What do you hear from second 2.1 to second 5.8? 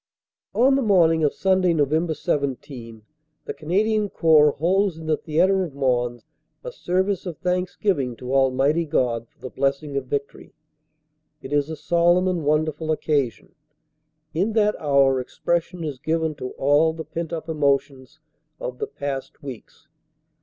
17, the Canadian Corps holds in the theatre of